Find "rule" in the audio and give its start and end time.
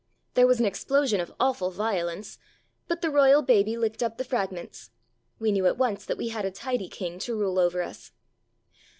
7.37-7.59